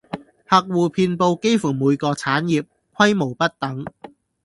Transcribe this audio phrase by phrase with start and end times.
[0.47, 2.65] 客戶遍佈幾乎每個產業，
[2.95, 3.85] 規模不等